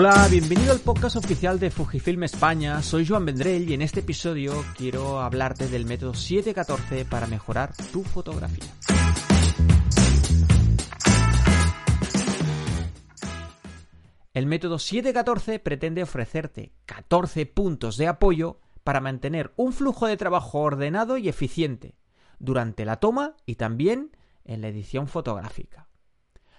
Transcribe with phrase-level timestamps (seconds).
[0.00, 2.80] Hola, bienvenido al podcast oficial de Fujifilm España.
[2.84, 8.04] Soy Joan Vendrell y en este episodio quiero hablarte del método 714 para mejorar tu
[8.04, 8.64] fotografía.
[14.32, 20.60] El método 714 pretende ofrecerte 14 puntos de apoyo para mantener un flujo de trabajo
[20.60, 21.96] ordenado y eficiente
[22.38, 25.87] durante la toma y también en la edición fotográfica.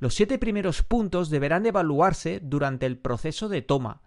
[0.00, 4.00] Los siete primeros puntos deberán evaluarse durante el proceso de toma,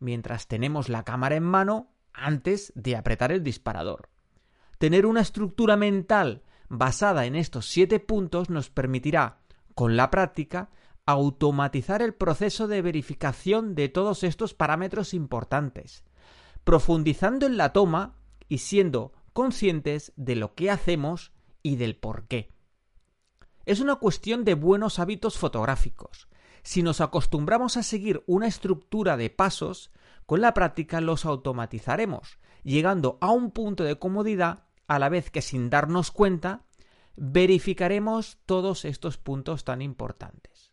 [0.00, 4.10] mientras tenemos la cámara en mano antes de apretar el disparador.
[4.78, 9.38] Tener una estructura mental basada en estos siete puntos nos permitirá,
[9.76, 10.70] con la práctica,
[11.06, 16.02] automatizar el proceso de verificación de todos estos parámetros importantes,
[16.64, 18.16] profundizando en la toma
[18.48, 21.30] y siendo conscientes de lo que hacemos
[21.62, 22.55] y del por qué.
[23.66, 26.28] Es una cuestión de buenos hábitos fotográficos.
[26.62, 29.90] Si nos acostumbramos a seguir una estructura de pasos,
[30.24, 35.42] con la práctica los automatizaremos, llegando a un punto de comodidad a la vez que
[35.42, 36.64] sin darnos cuenta
[37.16, 40.72] verificaremos todos estos puntos tan importantes.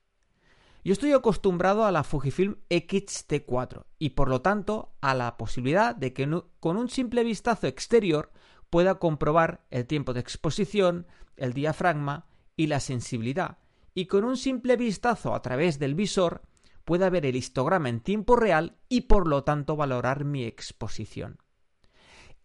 [0.84, 6.14] Yo estoy acostumbrado a la Fujifilm X-T4 y por lo tanto a la posibilidad de
[6.14, 8.32] que con un simple vistazo exterior
[8.70, 13.58] pueda comprobar el tiempo de exposición, el diafragma, y la sensibilidad,
[13.94, 16.42] y con un simple vistazo a través del visor
[16.86, 21.38] pueda ver el histograma en tiempo real y por lo tanto valorar mi exposición.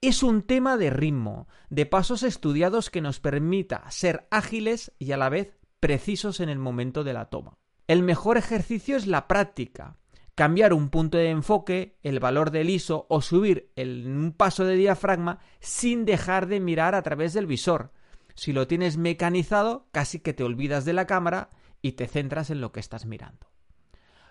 [0.01, 5.17] Es un tema de ritmo, de pasos estudiados que nos permita ser ágiles y a
[5.17, 7.59] la vez precisos en el momento de la toma.
[7.89, 9.97] El mejor ejercicio es la práctica.
[10.37, 14.77] Cambiar un punto de enfoque, el valor del ISO o subir el, un paso de
[14.77, 17.91] diafragma sin dejar de mirar a través del visor,
[18.39, 21.51] si lo tienes mecanizado, casi que te olvidas de la cámara
[21.83, 23.51] y te centras en lo que estás mirando.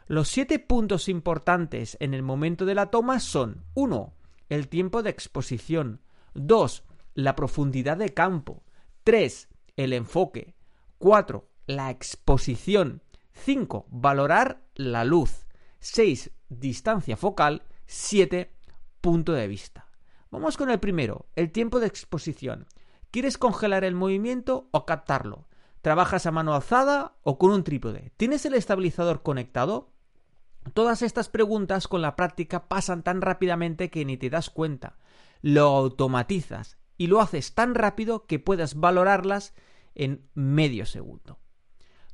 [0.05, 4.13] Los siete puntos importantes en el momento de la toma son 1.
[4.47, 5.99] El tiempo de exposición.
[6.35, 6.85] 2.
[7.15, 8.63] La profundidad de campo.
[9.03, 9.49] 3.
[9.75, 10.55] El enfoque.
[10.99, 11.45] 4.
[11.65, 13.03] La exposición.
[13.33, 13.87] 5.
[13.89, 15.47] Valorar la luz.
[15.79, 16.31] 6.
[16.47, 17.63] Distancia focal.
[17.87, 18.53] 7.
[19.01, 19.89] Punto de vista.
[20.31, 22.67] Vamos con el primero, el tiempo de exposición.
[23.11, 25.47] ¿Quieres congelar el movimiento o captarlo?
[25.81, 28.11] ¿Trabajas a mano alzada o con un trípode?
[28.17, 29.93] ¿Tienes el estabilizador conectado?
[30.73, 34.97] Todas estas preguntas con la práctica pasan tan rápidamente que ni te das cuenta.
[35.41, 39.53] Lo automatizas y lo haces tan rápido que puedas valorarlas
[39.95, 41.39] en medio segundo.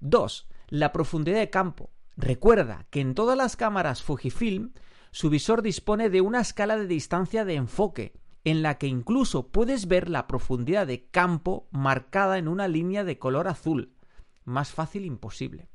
[0.02, 0.48] 2.
[0.68, 1.92] La profundidad de campo.
[2.16, 4.74] Recuerda que en todas las cámaras Fujifilm
[5.12, 9.88] su visor dispone de una escala de distancia de enfoque en la que incluso puedes
[9.88, 13.96] ver la profundidad de campo marcada en una línea de color azul.
[14.44, 15.70] Más fácil imposible.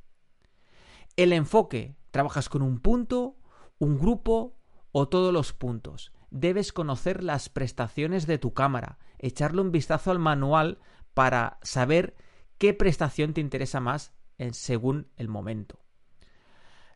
[1.16, 1.96] El enfoque.
[2.10, 3.36] ¿Trabajas con un punto,
[3.78, 4.56] un grupo
[4.92, 6.12] o todos los puntos?
[6.30, 10.78] Debes conocer las prestaciones de tu cámara, echarle un vistazo al manual
[11.12, 12.16] para saber
[12.56, 14.14] qué prestación te interesa más
[14.52, 15.80] según el momento.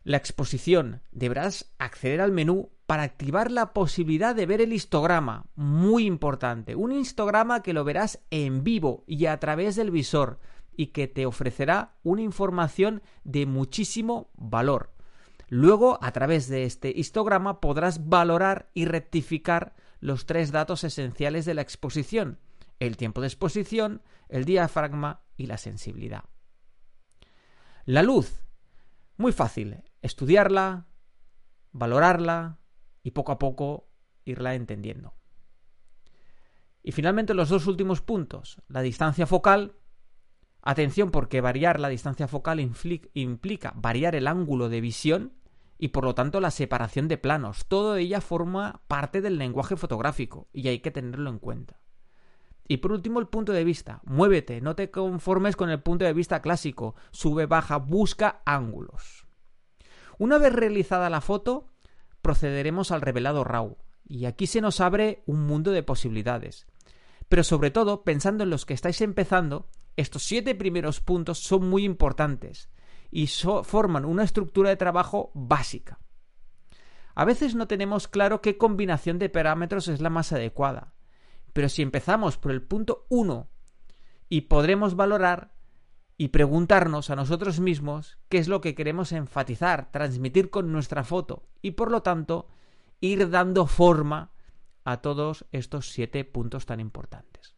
[0.03, 1.01] La exposición.
[1.11, 5.45] Deberás acceder al menú para activar la posibilidad de ver el histograma.
[5.55, 6.75] Muy importante.
[6.75, 10.39] Un histograma que lo verás en vivo y a través del visor
[10.75, 14.93] y que te ofrecerá una información de muchísimo valor.
[15.47, 21.53] Luego, a través de este histograma podrás valorar y rectificar los tres datos esenciales de
[21.53, 22.39] la exposición,
[22.79, 26.23] el tiempo de exposición, el diafragma y la sensibilidad.
[27.85, 28.41] La luz.
[29.15, 29.77] Muy fácil.
[30.03, 30.85] Estudiarla,
[31.71, 32.59] valorarla,
[33.03, 33.89] y poco a poco
[34.23, 35.13] irla entendiendo.
[36.81, 39.75] Y finalmente los dos últimos puntos, la distancia focal.
[40.61, 42.59] Atención porque variar la distancia focal
[43.13, 45.33] implica variar el ángulo de visión
[45.77, 47.65] y por lo tanto la separación de planos.
[47.67, 51.79] Todo ella forma parte del lenguaje fotográfico y hay que tenerlo en cuenta.
[52.65, 54.01] Y por último el punto de vista.
[54.05, 56.95] Muévete, no te conformes con el punto de vista clásico.
[57.11, 59.27] Sube, baja, busca ángulos.
[60.17, 61.67] Una vez realizada la foto,
[62.21, 66.67] procederemos al revelado RAW, y aquí se nos abre un mundo de posibilidades.
[67.29, 71.83] Pero sobre todo, pensando en los que estáis empezando, estos siete primeros puntos son muy
[71.83, 72.69] importantes
[73.11, 75.99] y forman una estructura de trabajo básica.
[77.15, 80.93] A veces no tenemos claro qué combinación de parámetros es la más adecuada,
[81.53, 83.49] pero si empezamos por el punto 1
[84.29, 85.52] y podremos valorar
[86.23, 91.43] y preguntarnos a nosotros mismos qué es lo que queremos enfatizar, transmitir con nuestra foto
[91.61, 92.47] y por lo tanto
[93.01, 94.31] ir dando forma
[94.85, 97.57] a todos estos siete puntos tan importantes.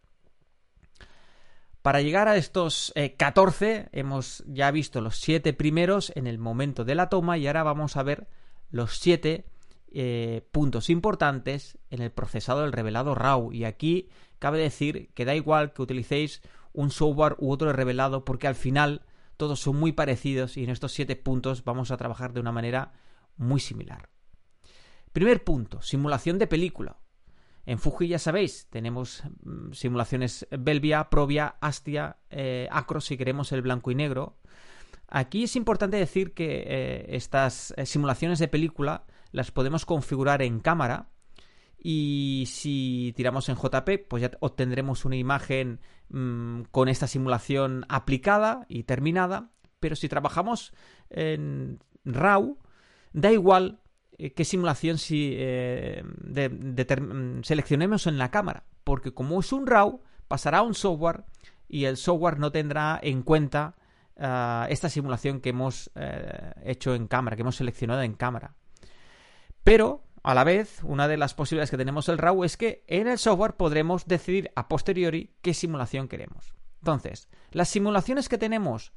[1.84, 6.86] Para llegar a estos 14 eh, hemos ya visto los siete primeros en el momento
[6.86, 8.28] de la toma y ahora vamos a ver
[8.72, 9.46] los siete
[9.92, 14.10] eh, puntos importantes en el procesado del revelado RAW y aquí
[14.40, 16.42] cabe decir que da igual que utilicéis
[16.76, 19.02] un software u otro revelado porque al final
[19.38, 22.94] todos son muy parecidos y en estos siete puntos vamos a trabajar de una manera
[23.38, 24.10] muy similar.
[25.12, 26.98] Primer punto, simulación de película.
[27.66, 33.62] En Fuji ya sabéis, tenemos mm, simulaciones Belvia, Provia, Astia, eh, Acro si queremos el
[33.62, 34.38] blanco y negro.
[35.08, 40.60] Aquí es importante decir que eh, estas eh, simulaciones de película las podemos configurar en
[40.60, 41.10] cámara
[41.88, 48.66] y si tiramos en JP, pues ya obtendremos una imagen mm, con esta simulación aplicada
[48.68, 49.52] y terminada.
[49.80, 50.74] Pero si trabajamos
[51.12, 52.58] en RAW,
[53.14, 53.82] da igual
[54.18, 60.02] eh, qué simulación si eh, mm, seleccionemos en la cámara, porque como es un RAW,
[60.28, 61.26] pasará a un software
[61.70, 63.76] y el software no tendrá en cuenta
[64.18, 68.56] ah, esta simulación que hemos eh, hecho en cámara, que hemos seleccionado en cámara.
[69.64, 73.08] Pero a la vez, una de las posibilidades que tenemos el RAW es que en
[73.08, 76.56] el software podremos decidir a posteriori qué simulación queremos.
[76.82, 78.92] Entonces, las simulaciones que tenemos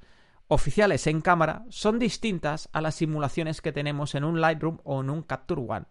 [0.46, 5.10] oficiales en cámara son distintas a las simulaciones que tenemos en un Lightroom o en
[5.10, 5.84] un Capture One.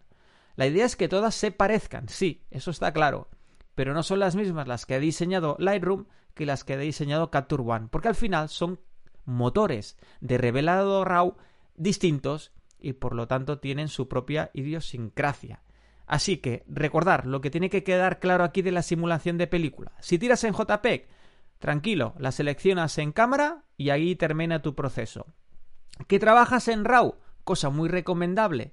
[0.56, 3.28] La idea es que todas se parezcan, sí, eso está claro,
[3.76, 7.30] pero no son las mismas las que ha diseñado Lightroom que las que ha diseñado
[7.30, 8.80] Capture One, porque al final son
[9.24, 11.36] motores de revelado RAW
[11.76, 15.62] distintos y por lo tanto tienen su propia idiosincrasia.
[16.06, 19.92] Así que recordar lo que tiene que quedar claro aquí de la simulación de película.
[20.00, 21.06] Si tiras en JPEG,
[21.58, 25.26] tranquilo, la seleccionas en cámara y ahí termina tu proceso.
[26.06, 27.16] ¿Que trabajas en RAW?
[27.44, 28.72] Cosa muy recomendable.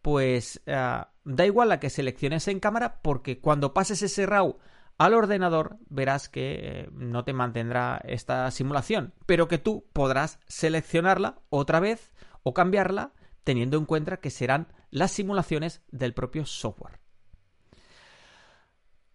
[0.00, 4.58] Pues eh, da igual la que selecciones en cámara porque cuando pases ese RAW
[4.98, 11.40] al ordenador verás que eh, no te mantendrá esta simulación, pero que tú podrás seleccionarla
[11.48, 12.12] otra vez
[12.42, 13.12] o cambiarla
[13.44, 17.00] teniendo en cuenta que serán las simulaciones del propio software.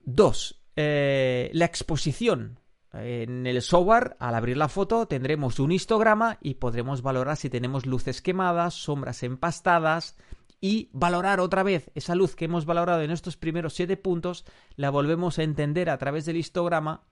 [0.02, 0.64] 2.
[0.76, 2.60] Eh, la exposición.
[2.94, 7.86] En el software, al abrir la foto, tendremos un histograma y podremos valorar si tenemos
[7.86, 10.16] luces quemadas, sombras empastadas
[10.62, 14.46] y valorar otra vez esa luz que hemos valorado en estos primeros 7 puntos,
[14.76, 17.04] la volvemos a entender a través del histograma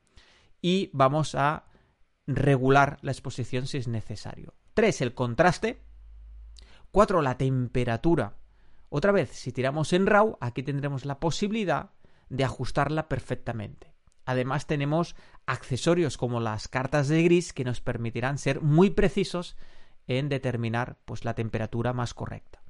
[0.61, 1.65] y vamos a
[2.25, 4.55] regular la exposición si es necesario.
[4.73, 5.01] 3.
[5.01, 5.84] El contraste.
[6.95, 7.21] 4.
[7.21, 8.37] La temperatura.
[8.87, 11.89] Otra vez, si tiramos en RAW, aquí tendremos la posibilidad
[12.29, 13.93] de ajustarla perfectamente.
[14.23, 19.57] Además tenemos accesorios como las cartas de gris que nos permitirán ser muy precisos
[20.07, 22.63] en determinar pues, la temperatura más correcta.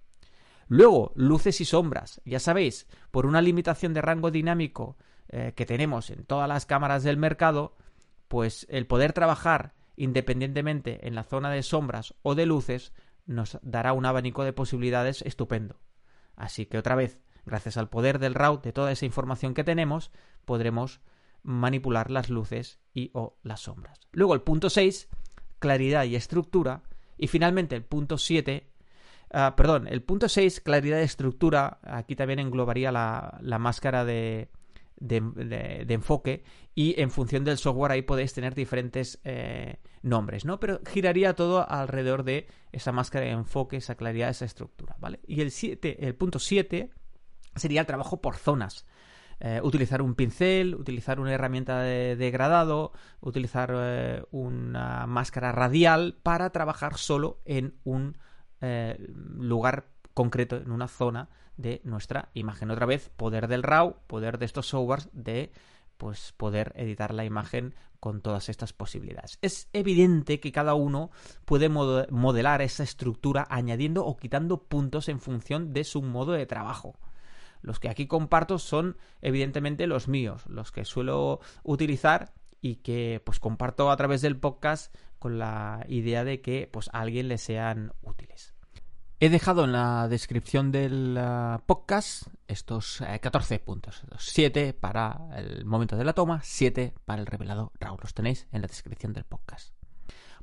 [0.70, 2.20] Luego, luces y sombras.
[2.26, 4.98] Ya sabéis, por una limitación de rango dinámico
[5.30, 7.76] eh, que tenemos en todas las cámaras del mercado,
[8.28, 12.92] pues el poder trabajar independientemente en la zona de sombras o de luces
[13.26, 15.80] nos dará un abanico de posibilidades estupendo.
[16.36, 20.12] Así que otra vez, gracias al poder del RAW, de toda esa información que tenemos,
[20.46, 21.02] podremos
[21.44, 24.00] manipular las luces y o las sombras.
[24.12, 25.10] Luego el punto 6,
[25.60, 26.84] claridad y estructura.
[27.18, 28.72] Y finalmente el punto 7,
[29.32, 34.50] ah, perdón, el punto 6, claridad y estructura, aquí también englobaría la, la máscara de,
[34.98, 40.60] de, enfoque y en función del software ahí podéis tener diferentes eh, nombres, ¿no?
[40.60, 45.20] Pero giraría todo alrededor de esa máscara de enfoque, esa claridad, esa estructura, ¿vale?
[45.28, 46.92] Y el, el punto 7
[47.56, 48.86] sería el trabajo por zonas.
[49.42, 56.52] Eh, utilizar un pincel, utilizar una herramienta de degradado, utilizar eh, una máscara radial para
[56.52, 58.18] trabajar solo en un
[59.38, 62.72] lugar concreto, en una zona de nuestra imagen.
[62.72, 65.52] Otra vez, poder del RAW, poder de estos softwares de
[65.98, 69.38] pues poder editar la imagen con todas estas posibilidades.
[69.42, 71.12] Es evidente que cada uno
[71.46, 77.00] puede modelar esa estructura añadiendo o quitando puntos en función de su modo de trabajo.
[77.62, 83.40] Los que aquí comparto son evidentemente los míos, los que suelo utilizar y que pues
[83.40, 87.94] comparto a través del podcast con la idea de que pues a alguien le sean
[88.02, 88.55] útiles.
[89.22, 94.04] He dejado en la descripción del uh, podcast estos 14 puntos.
[94.20, 97.98] 7 para el momento de la toma, 7 para el revelado RAW.
[98.02, 99.74] Los tenéis en la descripción del podcast.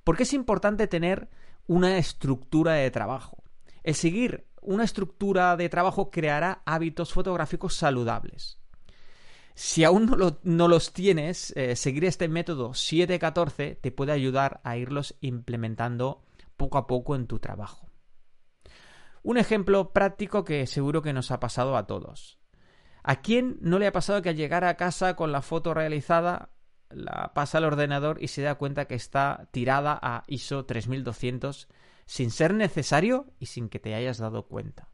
[0.02, 1.28] ¿Por qué es importante tener
[1.66, 3.44] una estructura de trabajo?
[3.82, 8.58] El seguir una estructura de trabajo creará hábitos fotográficos saludables.
[9.54, 10.06] Si aún
[10.44, 16.22] no, los tienes, eh, seguir este método 7-14 te puede ayudar a irlos implementando
[16.56, 17.91] poco a poco en tu trabajo.
[19.22, 22.38] Un ejemplo práctico que seguro que nos ha pasado a todos.
[23.04, 26.50] ¿A quién no le ha pasado que al llegar a casa con la foto realizada
[26.90, 31.68] la pasa al ordenador y se da cuenta que está tirada a ISO 3200
[32.04, 34.88] sin ser necesario y sin que te hayas dado cuenta?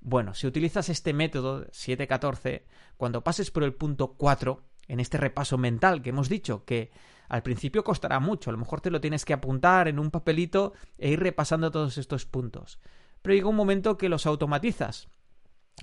[0.00, 5.56] Bueno, si utilizas este método 714, cuando pases por el punto 4, en este repaso
[5.56, 6.92] mental que hemos dicho que
[7.28, 10.74] al principio costará mucho, a lo mejor te lo tienes que apuntar en un papelito
[10.98, 12.80] e ir repasando todos estos puntos.
[13.24, 15.08] Pero llega un momento que los automatizas.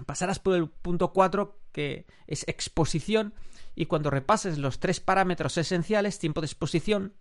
[0.06, 3.34] Pasarás por el punto 4, que es exposición,
[3.74, 7.16] y cuando repases los tres parámetros esenciales, tiempo de exposición,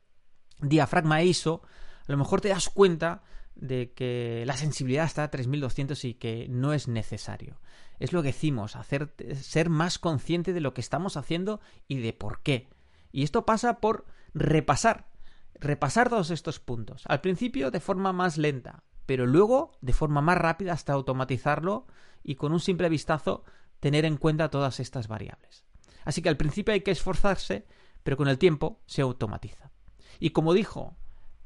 [0.61, 1.63] diafragma e ISO,
[2.07, 3.23] a lo mejor te das cuenta
[3.55, 7.59] de que la sensibilidad está a 3200 y que no es necesario.
[7.99, 12.13] Es lo que decimos, hacer, ser más consciente de lo que estamos haciendo y de
[12.13, 12.69] por qué.
[13.11, 15.09] Y esto pasa por repasar,
[15.55, 17.05] repasar todos estos puntos.
[17.07, 21.85] Al principio de forma más lenta, pero luego de forma más rápida hasta automatizarlo
[22.23, 23.43] y con un simple vistazo
[23.81, 25.65] tener en cuenta todas estas variables.
[26.05, 27.67] Así que al principio hay que esforzarse,
[28.05, 29.73] pero con el tiempo se automatiza.
[30.21, 30.95] Y como dijo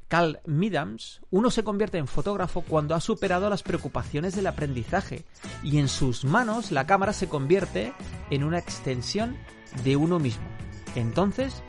[0.08, 5.24] Carl Midams, uno se convierte en fotógrafo cuando ha superado las preocupaciones del aprendizaje
[5.62, 7.94] y en sus manos la cámara se convierte
[8.28, 9.38] en una extensión
[9.84, 10.44] de uno mismo.
[10.96, 11.62] Entonces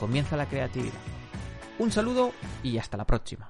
[0.00, 0.98] comienza la creatividad.
[1.78, 2.32] Un saludo
[2.64, 3.46] y hasta la próxima.